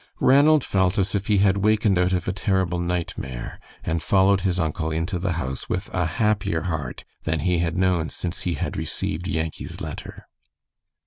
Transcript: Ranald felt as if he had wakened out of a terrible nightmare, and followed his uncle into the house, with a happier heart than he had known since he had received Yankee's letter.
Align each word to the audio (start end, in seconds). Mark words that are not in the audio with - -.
Ranald 0.19 0.63
felt 0.63 0.97
as 0.97 1.13
if 1.13 1.27
he 1.27 1.37
had 1.37 1.57
wakened 1.57 1.99
out 1.99 2.11
of 2.11 2.27
a 2.27 2.33
terrible 2.33 2.79
nightmare, 2.79 3.59
and 3.83 4.01
followed 4.01 4.41
his 4.41 4.59
uncle 4.59 4.89
into 4.89 5.19
the 5.19 5.33
house, 5.33 5.69
with 5.69 5.93
a 5.93 6.07
happier 6.17 6.61
heart 6.63 7.03
than 7.23 7.41
he 7.41 7.59
had 7.59 7.77
known 7.77 8.09
since 8.09 8.41
he 8.41 8.55
had 8.55 8.77
received 8.77 9.27
Yankee's 9.27 9.79
letter. 9.79 10.25